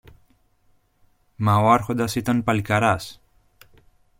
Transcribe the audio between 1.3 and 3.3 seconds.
Μα ο Άρχοντας ήταν παλικαράς.